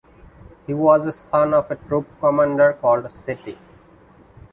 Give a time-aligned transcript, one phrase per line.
[0.65, 3.55] He was a son of a troop commander called Seti.